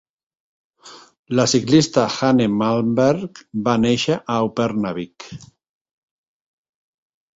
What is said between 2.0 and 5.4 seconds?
Hanne Malmberg va néixer a Upernavik.